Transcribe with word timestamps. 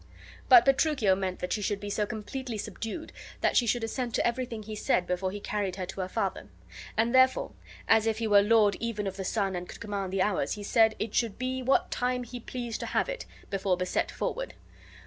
But 0.49 0.65
Petruchio 0.65 1.15
meant 1.15 1.41
that 1.41 1.53
she 1.53 1.61
should 1.61 1.79
be 1.79 1.91
so 1.91 2.07
completely 2.07 2.57
subdued 2.57 3.11
that 3.41 3.55
she 3.55 3.67
should 3.67 3.83
assent 3.83 4.15
to 4.15 4.25
everything 4.25 4.63
he 4.63 4.75
said 4.75 5.05
before 5.05 5.29
he 5.29 5.39
carried 5.39 5.75
her 5.75 5.85
to 5.85 6.01
her 6.01 6.07
father; 6.07 6.47
and 6.97 7.13
therefore, 7.13 7.51
as 7.87 8.07
if 8.07 8.17
he 8.17 8.25
were 8.25 8.41
lord 8.41 8.75
even 8.79 9.05
of 9.05 9.15
the 9.15 9.23
sun 9.23 9.55
and 9.55 9.69
could 9.69 9.79
command 9.79 10.11
the 10.11 10.23
hours, 10.23 10.53
he 10.53 10.63
said 10.63 10.95
it. 10.97 11.13
should 11.13 11.37
be 11.37 11.61
what 11.61 11.91
time 11.91 12.23
he 12.23 12.39
pleased 12.39 12.79
to 12.79 12.87
have 12.87 13.09
it, 13.09 13.27
before 13.51 13.77
beset 13.77 14.09
forward. 14.09 14.55